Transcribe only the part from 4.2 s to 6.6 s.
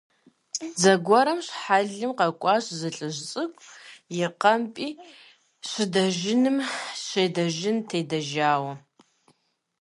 и къэпми щыдэжыным